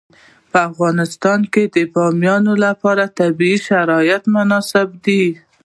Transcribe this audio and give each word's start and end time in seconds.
په 0.51 0.57
افغانستان 0.69 1.39
کې 1.53 1.63
د 1.75 1.77
بامیان 1.93 2.43
لپاره 2.65 3.03
طبیعي 3.19 3.57
شرایط 3.67 4.23
مناسب 4.35 4.87
دي. 5.05 5.23